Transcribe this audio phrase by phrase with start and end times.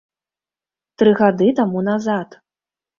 [1.03, 2.43] Тры гады таму назад.